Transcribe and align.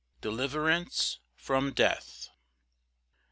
Deliverance 0.19 1.19
from 1.35 1.73
death. 1.75 2.29